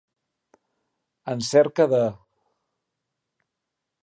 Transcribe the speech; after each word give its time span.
En 1.33 1.45
cerca 1.49 1.87
de. 1.93 2.03